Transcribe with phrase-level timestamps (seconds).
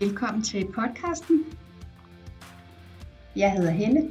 [0.00, 1.44] Velkommen til podcasten.
[3.36, 4.08] Jeg hedder Helle.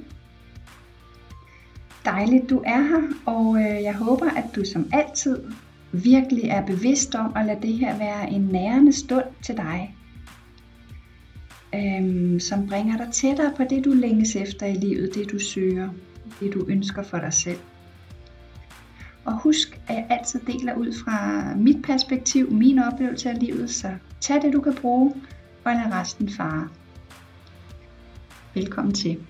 [2.05, 5.43] Dejligt du er her, og øh, jeg håber, at du som altid
[5.91, 9.95] virkelig er bevidst om at lade det her være en nærende stund til dig.
[11.75, 15.89] Øhm, som bringer dig tættere på det, du længes efter i livet, det du søger,
[16.39, 17.59] det du ønsker for dig selv.
[19.25, 23.91] Og husk, at jeg altid deler ud fra mit perspektiv, min oplevelse af livet, så
[24.21, 25.13] tag det du kan bruge,
[25.63, 26.69] og lad resten fare.
[28.53, 29.25] Velkommen til.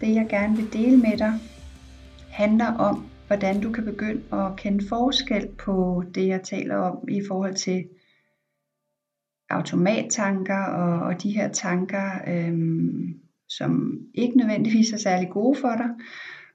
[0.00, 1.32] Det jeg gerne vil dele med dig,
[2.30, 7.22] handler om, hvordan du kan begynde at kende forskel på det, jeg taler om i
[7.28, 7.84] forhold til
[9.50, 15.88] automattanker og, og de her tanker, øhm, som ikke nødvendigvis er særlig gode for dig.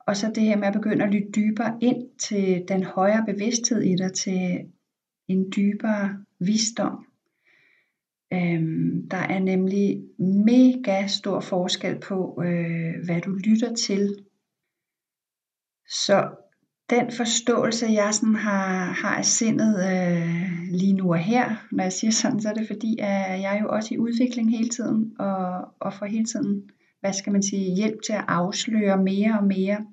[0.08, 3.82] Og så det her med at begynde at lytte dybere ind til den højere bevidsthed
[3.82, 4.60] i dig, til
[5.28, 7.09] en dybere visdom.
[8.34, 10.04] Øhm, der er nemlig
[10.46, 14.26] mega stor forskel på, øh, hvad du lytter til.
[15.88, 16.30] Så
[16.90, 21.94] den forståelse, jeg sådan har, har af sindet øh, lige nu og her, når jeg
[21.94, 25.16] siger sådan, så er det fordi, at jeg er jo også i udvikling hele tiden,
[25.20, 29.48] og, og får hele tiden, hvad skal man sige, hjælp til at afsløre mere og
[29.48, 29.86] mere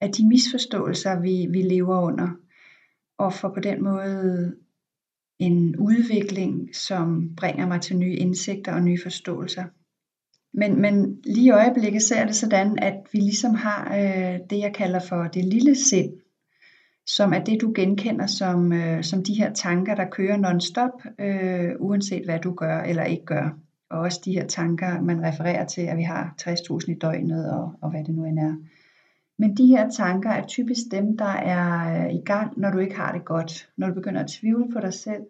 [0.00, 2.28] af de misforståelser, vi, vi lever under,
[3.18, 4.56] og for på den måde
[5.42, 9.64] en udvikling, som bringer mig til nye indsigter og nye forståelser.
[10.54, 14.72] Men, men lige i øjeblikket ser det sådan, at vi ligesom har øh, det, jeg
[14.74, 16.12] kalder for det lille sind,
[17.06, 21.70] som er det, du genkender som, øh, som de her tanker, der kører non-stop, øh,
[21.78, 23.58] uanset hvad du gør eller ikke gør.
[23.90, 27.72] Og også de her tanker, man refererer til, at vi har 60.000 i døgnet, og,
[27.82, 28.54] og hvad det nu end er.
[29.38, 32.96] Men de her tanker er typisk dem, der er øh, i gang, når du ikke
[32.96, 33.68] har det godt.
[33.76, 35.22] Når du begynder at tvivle på dig selv,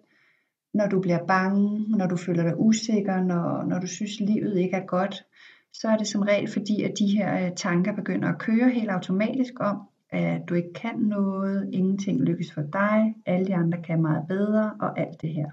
[0.75, 4.77] når du bliver bange, når du føler dig usikker, når, når du synes, livet ikke
[4.77, 5.25] er godt,
[5.72, 8.91] så er det som regel fordi, at de her øh, tanker begynder at køre helt
[8.91, 14.03] automatisk om, at du ikke kan noget, ingenting lykkes for dig, alle de andre kan
[14.03, 15.50] meget bedre og alt det her.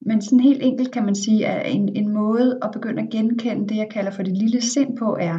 [0.00, 3.68] Men sådan helt enkelt kan man sige, at en, en måde at begynde at genkende
[3.68, 5.38] det, jeg kalder for det lille sind på, er,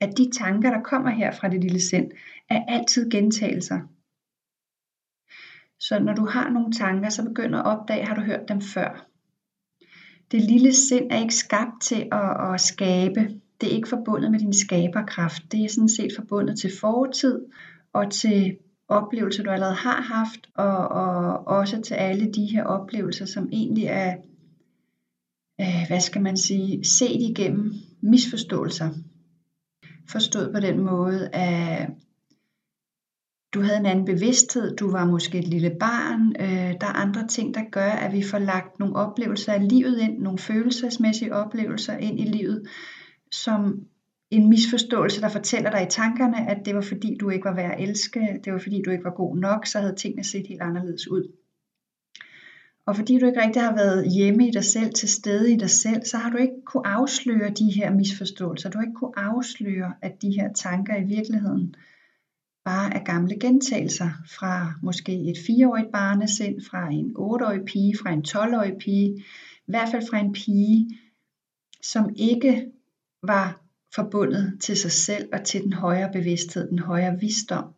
[0.00, 2.10] at de tanker, der kommer her fra det lille sind,
[2.48, 3.80] er altid gentagelser.
[5.80, 9.06] Så når du har nogle tanker, så begynder at opdage, har du hørt dem før.
[10.30, 13.20] Det lille sind er ikke skabt til at, at skabe.
[13.60, 15.42] Det er ikke forbundet med din skaberkraft.
[15.52, 17.40] Det er sådan set forbundet til fortid
[17.92, 18.56] og til
[18.88, 23.84] oplevelser, du allerede har haft, og, og også til alle de her oplevelser, som egentlig
[23.84, 24.16] er,
[25.60, 27.72] øh, hvad skal man sige, set igennem
[28.02, 28.90] misforståelser.
[30.12, 31.90] Forstået på den måde, at
[33.54, 36.34] du havde en anden bevidsthed, du var måske et lille barn.
[36.40, 40.00] Øh, der er andre ting, der gør, at vi får lagt nogle oplevelser af livet
[40.00, 42.68] ind, nogle følelsesmæssige oplevelser ind i livet,
[43.32, 43.86] som
[44.30, 47.72] en misforståelse, der fortæller dig i tankerne, at det var fordi, du ikke var værd
[47.72, 50.62] at elske, det var fordi, du ikke var god nok, så havde tingene set helt
[50.62, 51.32] anderledes ud.
[52.90, 55.70] Og fordi du ikke rigtig har været hjemme i dig selv, til stede i dig
[55.70, 58.70] selv, så har du ikke kunne afsløre de her misforståelser.
[58.70, 61.74] Du har ikke kunne afsløre, at de her tanker i virkeligheden
[62.64, 68.24] bare er gamle gentagelser fra måske et fireårigt barnesind, fra en otteårig pige, fra en
[68.28, 69.08] 12-årig pige,
[69.66, 70.98] i hvert fald fra en pige,
[71.82, 72.66] som ikke
[73.22, 73.62] var
[73.94, 77.74] forbundet til sig selv og til den højere bevidsthed, den højere visdom.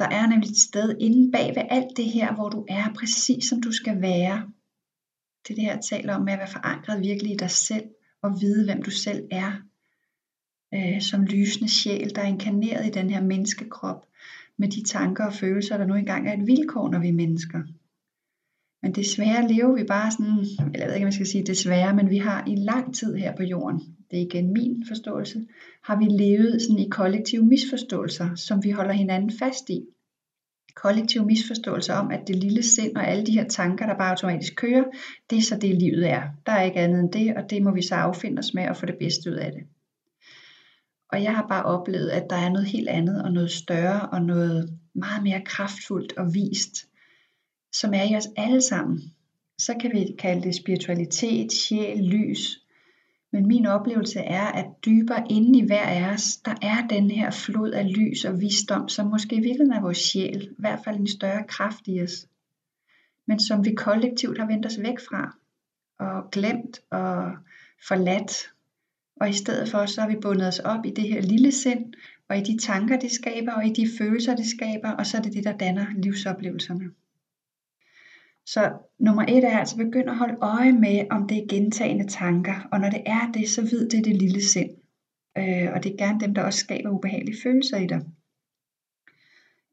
[0.00, 3.44] Der er nemlig et sted inde bag ved alt det her, hvor du er præcis
[3.48, 4.52] som du skal være.
[5.42, 7.84] Det er det her, jeg taler om med at være forankret virkelig i dig selv
[8.22, 9.52] og vide, hvem du selv er
[10.74, 14.06] øh, som lysende sjæl, der er inkarneret i den her menneskekrop,
[14.58, 17.58] med de tanker og følelser, der nu engang er et vilkår, når vi er mennesker.
[18.82, 20.38] Men desværre lever vi bare sådan,
[20.74, 23.14] eller jeg ved ikke, om jeg skal sige desværre, men vi har i lang tid
[23.16, 25.46] her på jorden, det er igen min forståelse,
[25.82, 29.84] har vi levet sådan i kollektive misforståelser, som vi holder hinanden fast i.
[30.74, 34.56] Kollektive misforståelser om, at det lille sind og alle de her tanker, der bare automatisk
[34.56, 34.84] kører,
[35.30, 36.22] det er så det livet er.
[36.46, 38.76] Der er ikke andet end det, og det må vi så affinde os med og
[38.76, 39.62] få det bedste ud af det.
[41.12, 44.22] Og jeg har bare oplevet, at der er noget helt andet og noget større og
[44.22, 46.86] noget meget mere kraftfuldt og vist,
[47.72, 49.00] som er i os alle sammen.
[49.58, 52.59] Så kan vi kalde det spiritualitet, sjæl, lys.
[53.32, 57.30] Men min oplevelse er, at dybere inde i hver af os, der er den her
[57.30, 60.96] flod af lys og visdom, som måske i virkeligheden er vores sjæl, i hvert fald
[60.96, 62.26] en større kraft i os,
[63.26, 65.36] men som vi kollektivt har vendt os væk fra,
[65.98, 67.32] og glemt og
[67.88, 68.50] forladt
[69.20, 71.94] og i stedet for, så har vi bundet os op i det her lille sind,
[72.28, 75.22] og i de tanker, det skaber, og i de følelser, det skaber, og så er
[75.22, 76.90] det det, der danner livsoplevelserne.
[78.52, 82.68] Så nummer et er altså begynd at holde øje med, om det er gentagende tanker,
[82.72, 84.70] og når det er det, så ved det det lille sind.
[85.38, 88.00] Øh, og det er gerne dem, der også skaber ubehagelige følelser i dig.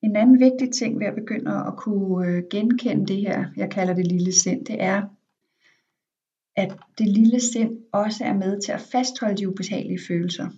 [0.04, 3.94] En anden vigtig ting ved at begynde at kunne øh, genkende det her, jeg kalder
[3.94, 5.02] det lille sind, det er,
[6.56, 10.50] at det lille sind også er med til at fastholde de ubehagelige følelser.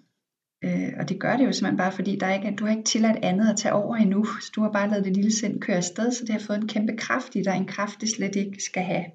[0.64, 3.20] Øh, og det gør det jo simpelthen bare, fordi der ikke, du har ikke tilladt
[3.24, 4.26] andet at tage over endnu.
[4.26, 6.68] Så du har bare lavet det lille sind køre afsted, så det har fået en
[6.68, 9.06] kæmpe kraft i dig, en kraft det slet ikke skal have.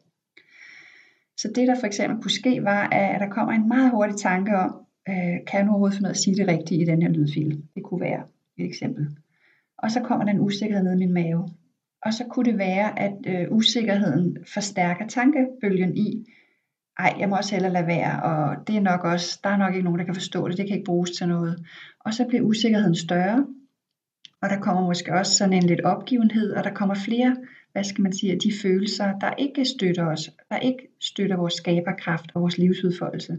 [1.37, 4.57] Så det der for eksempel kunne ske var, at der kommer en meget hurtig tanke
[4.57, 4.71] om,
[5.09, 7.09] øh, kan jeg nu overhovedet finde ud af at sige det rigtige i den her
[7.09, 7.63] lydfil?
[7.75, 8.23] Det kunne være
[8.59, 9.09] et eksempel.
[9.79, 11.49] Og så kommer den usikkerhed ned i min mave.
[12.03, 16.27] Og så kunne det være, at øh, usikkerheden forstærker tankebølgen i,
[16.99, 19.75] ej, jeg må også hellere lade være, og det er nok også, der er nok
[19.75, 21.67] ikke nogen, der kan forstå det, det kan ikke bruges til noget.
[22.01, 23.47] Og så bliver usikkerheden større,
[24.43, 27.37] og der kommer måske også sådan en lidt opgivenhed, og der kommer flere,
[27.73, 32.31] hvad skal man sige, de følelser, der ikke støtter os, der ikke støtter vores skaberkraft
[32.35, 33.39] og vores livsudfoldelse.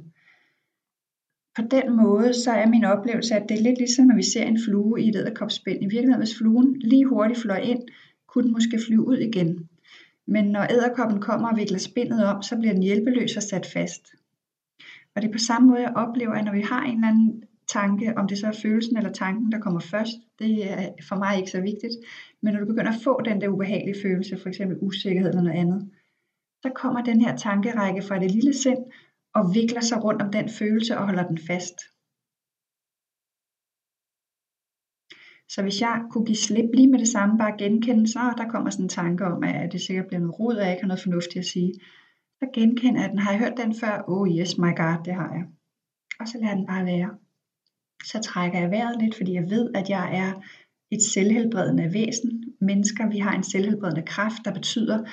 [1.56, 4.44] På den måde, så er min oplevelse, at det er lidt ligesom, når vi ser
[4.44, 5.82] en flue i et æderkopspind.
[5.82, 7.82] I virkeligheden, hvis fluen lige hurtigt fløj ind,
[8.28, 9.70] kunne den måske flyve ud igen.
[10.28, 14.14] Men når æderkoppen kommer og vikler spindet om, så bliver den hjælpeløs og sat fast.
[15.16, 17.44] Og det er på samme måde, jeg oplever, at når vi har en eller anden
[17.68, 21.38] tanke, om det så er følelsen eller tanken, der kommer først, det er for mig
[21.38, 21.94] ikke så vigtigt.
[22.42, 25.60] Men når du begynder at få den der ubehagelige følelse, for eksempel usikkerhed eller noget
[25.60, 25.90] andet,
[26.66, 28.78] så kommer den her tankerække fra det lille sind
[29.34, 31.76] og vikler sig rundt om den følelse og holder den fast.
[35.50, 38.70] Så hvis jeg kunne give slip lige med det samme, bare genkende, så der kommer
[38.70, 41.04] sådan en tanke om, at det sikkert bliver noget rod, og jeg ikke har noget
[41.04, 41.74] fornuftigt at sige.
[42.40, 43.20] Så genkender jeg den.
[43.20, 44.04] Har jeg hørt den før?
[44.08, 45.44] Oh yes, my god, det har jeg.
[46.20, 47.10] Og så lader den bare være.
[48.04, 50.34] Så trækker jeg vejret lidt, fordi jeg ved, at jeg er
[50.92, 52.44] et selvhelbredende væsen.
[52.62, 55.04] Mennesker, vi har en selvhelbredende kraft, der betyder,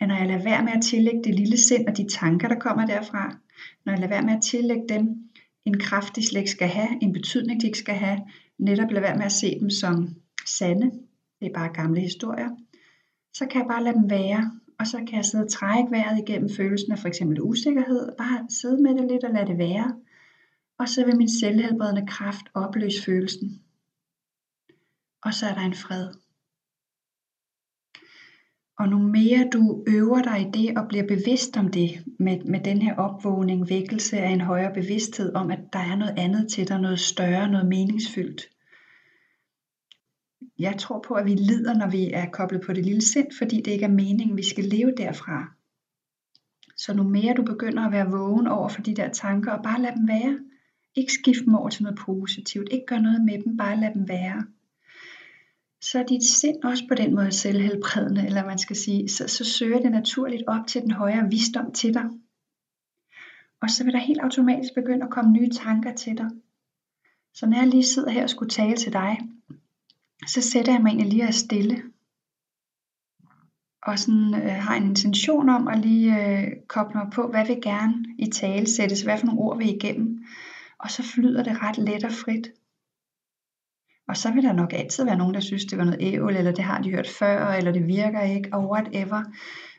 [0.00, 2.58] at når jeg lader være med at tillægge det lille sind og de tanker, der
[2.58, 3.38] kommer derfra,
[3.84, 5.02] når jeg lader være med at tillægge dem
[5.64, 8.18] en kraft, de slet ikke skal have, en betydning, de ikke skal have,
[8.58, 10.08] netop lade være med at se dem som
[10.46, 10.90] sande,
[11.40, 12.50] det er bare gamle historier,
[13.34, 16.18] så kan jeg bare lade dem være, og så kan jeg sidde og trække vejret
[16.18, 20.00] igennem følelsen af for eksempel usikkerhed, bare sidde med det lidt og lade det være,
[20.78, 23.62] og så vil min selvhelbredende kraft opløse følelsen.
[25.22, 26.21] Og så er der en fred.
[28.78, 32.60] Og nu mere du øver dig i det og bliver bevidst om det, med, med
[32.60, 36.68] den her opvågning, vækkelse af en højere bevidsthed om, at der er noget andet til
[36.68, 38.42] dig, noget større, noget meningsfyldt.
[40.58, 43.56] Jeg tror på, at vi lider, når vi er koblet på det lille sind, fordi
[43.56, 45.54] det ikke er meningen, vi skal leve derfra.
[46.76, 49.82] Så nu mere du begynder at være vågen over for de der tanker, og bare
[49.82, 50.38] lade dem være.
[50.94, 52.68] Ikke skifte dem over til noget positivt.
[52.70, 54.44] Ikke gøre noget med dem, bare lade dem være
[55.82, 59.44] så er dit sind også på den måde selvhelbredende, eller man skal sige, så, så
[59.44, 62.04] søger det naturligt op til den højere visdom til dig.
[63.60, 66.30] Og så vil der helt automatisk begynde at komme nye tanker til dig.
[67.34, 69.18] Så når jeg lige sidder her og skulle tale til dig,
[70.26, 71.82] så sætter jeg mig egentlig lige at stille.
[73.82, 77.62] Og sådan øh, har en intention om at lige øh, koble mig på, hvad vil
[77.62, 80.24] gerne i tale sættes, hvad for nogle ord vil igennem.
[80.78, 82.52] Og så flyder det ret let og frit.
[84.12, 86.52] Og så vil der nok altid være nogen, der synes, det var noget ævl, eller
[86.52, 89.22] det har de hørt før, eller det virker ikke, og whatever.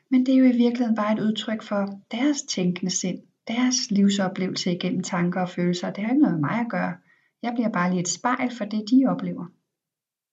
[0.10, 4.72] Men det er jo i virkeligheden bare et udtryk for deres tænkende sind, deres livsoplevelse
[4.72, 5.92] igennem tanker og følelser.
[5.92, 6.94] Det har ikke noget med mig at gøre.
[7.42, 9.46] Jeg bliver bare lige et spejl for det, de oplever.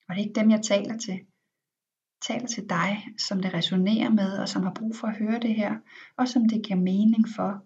[0.09, 1.15] Og det er ikke dem, jeg taler til.
[1.15, 5.39] Jeg taler til dig, som det resonerer med, og som har brug for at høre
[5.39, 5.75] det her,
[6.17, 7.63] og som det giver mening for,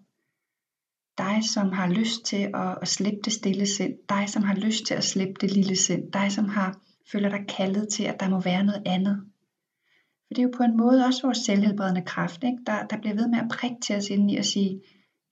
[1.17, 3.93] dig, som har lyst til at, at slippe det stille sind.
[4.09, 6.11] Dig, som har lyst til at slippe det lille sind.
[6.11, 6.79] Dig, som har
[7.11, 9.25] føler dig kaldet til, at der må være noget andet.
[10.27, 12.57] For det er jo på en måde også vores selvhelbredende kraft, ikke?
[12.65, 14.81] Der, der bliver ved med at prikke til os indeni og sige,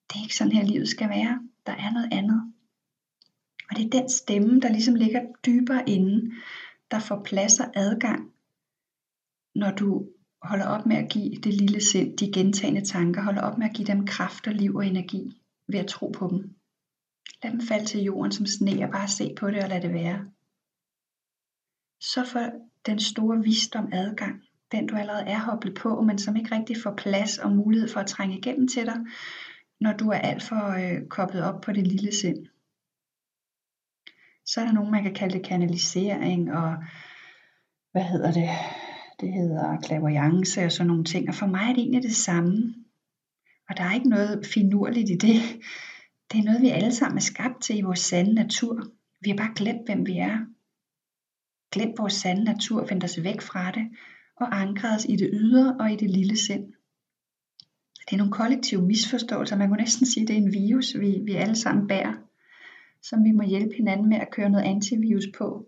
[0.08, 1.40] det er ikke sådan her livet skal være.
[1.66, 2.54] Der er noget andet.
[3.70, 6.32] Og det er den stemme, der ligesom ligger dybere inde,
[6.92, 8.32] der får plads og adgang,
[9.56, 10.08] når du
[10.42, 13.76] holder op med at give det lille sind, de gentagende tanker, holder op med at
[13.76, 15.43] give dem kraft og liv og energi
[15.74, 16.56] ved at tro på dem.
[17.44, 19.94] Lad dem falde til jorden som sne og bare se på det og lad det
[19.94, 20.26] være.
[22.02, 26.56] Så får den store visdom adgang, den du allerede er hoblet på, men som ikke
[26.56, 28.98] rigtig får plads og mulighed for at trænge igennem til dig,
[29.80, 32.48] når du er alt for øh, koblet op på det lille sind.
[34.46, 36.76] Så er der nogen, man kan kalde det kanalisering og
[37.92, 38.50] hvad hedder det?
[39.20, 41.30] Det hedder klaverjance og sådan nogle ting.
[41.30, 42.74] Og for mig er det egentlig det samme.
[43.74, 45.42] Og der er ikke noget finurligt i det.
[46.32, 48.88] Det er noget, vi alle sammen er skabt til i vores sande natur.
[49.22, 50.38] Vi har bare glemt, hvem vi er.
[51.72, 53.90] Glemt vores sande natur, vendt os væk fra det,
[54.36, 56.66] og ankret os i det ydre og i det lille sind.
[58.06, 59.58] Det er nogle kollektive misforståelser.
[59.58, 62.14] Man kunne næsten sige, at det er en virus, vi, vi alle sammen bærer,
[63.02, 65.68] som vi må hjælpe hinanden med at køre noget antivirus på.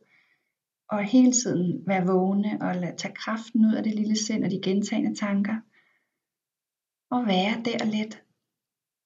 [0.89, 4.51] Og hele tiden være vågne og lade, tage kraften ud af det lille sind og
[4.51, 5.55] de gentagende tanker.
[7.09, 8.23] Og være der lidt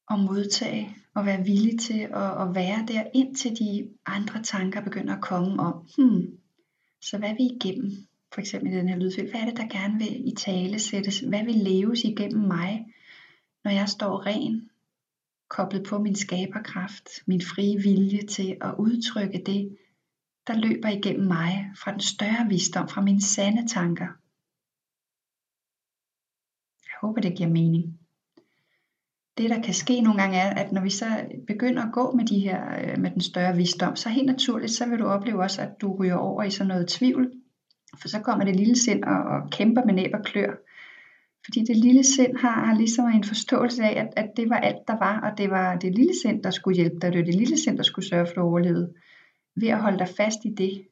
[0.10, 5.16] og modtage og være villig til at, at være der, indtil de andre tanker begynder
[5.16, 6.38] at komme om, hmm,
[7.02, 7.92] så hvad vi igennem?
[8.34, 11.20] For eksempel i den her lydfil, hvad er det, der gerne vil i tale sættes?
[11.20, 12.86] Hvad vil leves igennem mig,
[13.64, 14.70] når jeg står ren,
[15.50, 19.78] koblet på min skaberkraft, min frie vilje til at udtrykke det,
[20.48, 24.08] der løber igennem mig fra den større visdom, fra mine sande tanker.
[27.02, 28.00] Håber, det giver mening
[29.40, 31.06] det der kan ske nogle gange er, at når vi så
[31.48, 34.90] begynder at gå med de her, øh, med den større visdom, så helt naturligt, så
[34.90, 37.32] vil du opleve også, at du ryger over i sådan noget tvivl,
[38.02, 40.54] for så kommer det lille sind og, og kæmper med næb og klør.
[41.46, 44.88] Fordi det lille sind har, har ligesom en forståelse af, at, at det var alt,
[44.88, 47.12] der var, og det var det lille sind, der skulle hjælpe dig.
[47.12, 48.94] Det var det lille sind, der skulle sørge for, at du overlevede.
[49.56, 50.86] Ved at holde dig fast i det.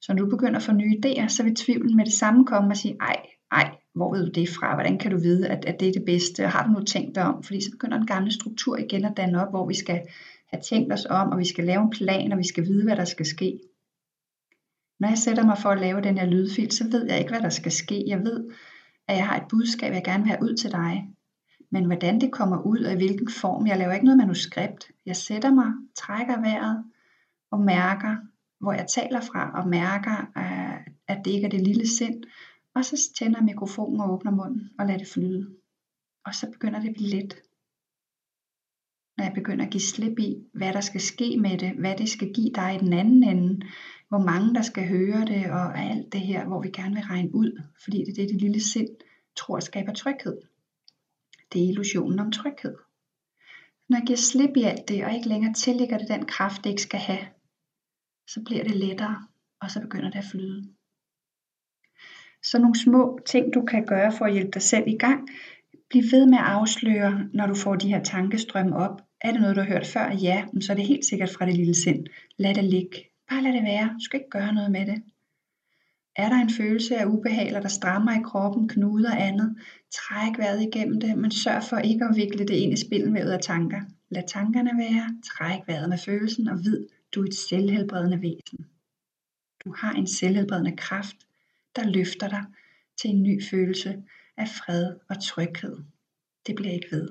[0.00, 2.70] Så når du begynder at få nye idéer, så vil tvivlen med det samme komme
[2.70, 3.16] og sige, ej,
[3.52, 4.74] ej, hvor ved du det fra?
[4.74, 6.46] Hvordan kan du vide, at, at det er det bedste?
[6.46, 7.42] Har du nu tænkt dig om?
[7.42, 10.00] Fordi så begynder en gamle struktur igen at danne op, hvor vi skal
[10.46, 12.96] have tænkt os om, og vi skal lave en plan, og vi skal vide, hvad
[12.96, 13.60] der skal ske.
[15.00, 17.40] Når jeg sætter mig for at lave den her lydfil, så ved jeg ikke, hvad
[17.40, 18.04] der skal ske.
[18.06, 18.50] Jeg ved,
[19.08, 21.08] at jeg har et budskab, jeg gerne vil have ud til dig.
[21.70, 24.90] Men hvordan det kommer ud, og i hvilken form, jeg laver ikke noget manuskript.
[25.06, 26.84] Jeg sætter mig, trækker vejret,
[27.50, 28.16] og mærker,
[28.60, 30.30] hvor jeg taler fra, og mærker,
[31.08, 32.24] at det ikke er det lille sind,
[32.78, 35.56] og så tænder mikrofonen og åbner munden og lader det flyde.
[36.24, 37.42] Og så begynder det at blive let.
[39.16, 42.08] Når jeg begynder at give slip i, hvad der skal ske med det, hvad det
[42.08, 43.66] skal give dig i den anden ende,
[44.08, 47.34] hvor mange der skal høre det, og alt det her, hvor vi gerne vil regne
[47.34, 48.88] ud, fordi det er det, det lille sind
[49.36, 50.38] tror skaber tryghed.
[51.52, 52.76] Det er illusionen om tryghed.
[53.88, 56.70] Når jeg giver slip i alt det, og ikke længere tillægger det den kraft, det
[56.70, 57.26] ikke skal have,
[58.26, 59.26] så bliver det lettere,
[59.60, 60.77] og så begynder det at flyde.
[62.42, 65.28] Så nogle små ting, du kan gøre for at hjælpe dig selv i gang.
[65.90, 69.00] Bliv ved med at afsløre, når du får de her tankestrømme op.
[69.20, 70.12] Er det noget, du har hørt før?
[70.22, 72.06] Ja, men så er det helt sikkert fra det lille sind.
[72.38, 73.04] Lad det ligge.
[73.30, 73.88] Bare lad det være.
[73.94, 75.02] Du skal ikke gøre noget med det.
[76.16, 79.56] Er der en følelse af ubehag, eller der strammer i kroppen, knuder andet,
[79.94, 83.40] træk vejret igennem det, men sørg for ikke at vikle det ind i spilvævet af
[83.42, 83.80] tanker.
[84.10, 88.66] Lad tankerne være, træk vejret med følelsen og vid, du er et selvhelbredende væsen.
[89.64, 91.16] Du har en selvhelbredende kraft,
[91.76, 92.44] der løfter dig
[93.00, 94.02] til en ny følelse
[94.36, 95.76] af fred og tryghed.
[96.46, 97.08] Det bliver ikke ved.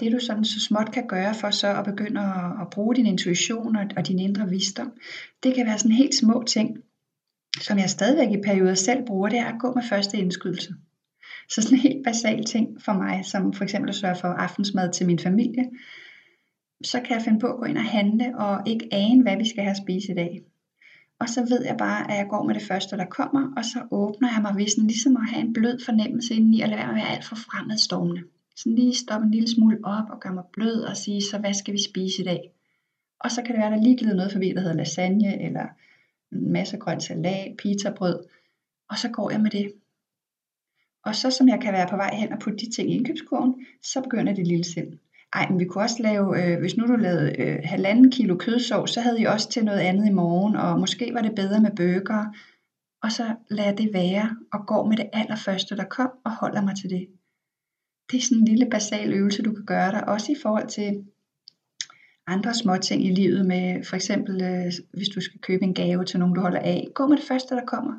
[0.00, 3.06] Det du sådan så småt kan gøre for så at begynde at, at bruge din
[3.06, 4.92] intuition og, og din indre visdom,
[5.42, 6.78] det kan være sådan helt små ting,
[7.60, 10.74] som jeg stadigvæk i perioder selv bruger, det er at gå med første indskydelse.
[11.48, 14.92] Så sådan en helt basal ting for mig, som for eksempel at sørge for aftensmad
[14.92, 15.70] til min familie,
[16.84, 19.48] så kan jeg finde på at gå ind og handle og ikke ane, hvad vi
[19.48, 20.42] skal have at spise i dag.
[21.24, 23.78] Og så ved jeg bare, at jeg går med det første, der kommer, og så
[23.90, 26.92] åbner jeg mig ved sådan ligesom at have en blød fornemmelse indeni, og lade være
[26.92, 28.22] med at være alt for fremadstormende.
[28.56, 31.54] Så lige stoppe en lille smule op og gøre mig blød og sige, så hvad
[31.54, 32.40] skal vi spise i dag?
[33.20, 35.66] Og så kan det være, at der lige glider noget forbi, der hedder lasagne, eller
[36.32, 38.18] en masse grønt salat, pizzabrød.
[38.90, 39.72] Og så går jeg med det.
[41.04, 43.66] Og så som jeg kan være på vej hen og putte de ting i indkøbskurven,
[43.82, 44.92] så begynder det lille sind.
[45.34, 48.90] Ej, men vi kunne også lave, øh, hvis nu du lavede øh, halvanden kilo kødsovs,
[48.90, 51.70] så havde I også til noget andet i morgen, og måske var det bedre med
[51.76, 52.24] bøger.
[53.02, 56.76] Og så lader det være, og går med det allerførste, der kom, og holder mig
[56.76, 57.08] til det.
[58.10, 61.04] Det er sådan en lille basal øvelse, du kan gøre dig, også i forhold til
[62.26, 66.04] andre små ting i livet med, for eksempel øh, hvis du skal købe en gave
[66.04, 66.88] til nogen, du holder af.
[66.94, 67.98] Gå med det første, der kommer.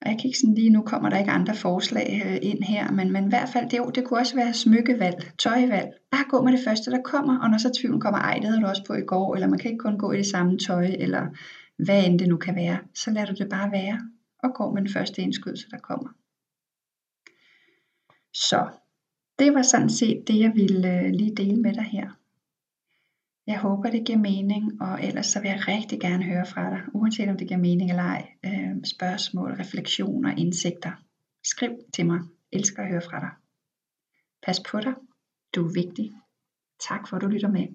[0.00, 2.90] Og jeg kan ikke sådan lige nu kommer der ikke andre forslag øh, ind her,
[2.92, 5.88] men, men i hvert fald, det, det kunne også være smykkevalg, tøjvalg.
[6.10, 8.60] Bare gå med det første, der kommer, og når så tvivlen kommer, ej, det havde
[8.60, 10.86] du også på i går, eller man kan ikke kun gå i det samme tøj,
[10.98, 11.26] eller
[11.84, 14.00] hvad end det nu kan være, så lader du det bare være,
[14.38, 16.08] og gå med den første indskydelse, der kommer.
[18.34, 18.68] Så
[19.38, 22.10] det var sådan set det, jeg ville øh, lige dele med dig her.
[23.46, 26.82] Jeg håber, det giver mening, og ellers så vil jeg rigtig gerne høre fra dig,
[26.94, 28.28] uanset om det giver mening eller ej.
[28.44, 30.92] Øh, spørgsmål, refleksioner, indsigter.
[31.44, 32.20] Skriv til mig.
[32.52, 33.30] Elsker at høre fra dig.
[34.46, 34.94] Pas på dig.
[35.54, 36.12] Du er vigtig.
[36.88, 37.66] Tak for, at du lytter med.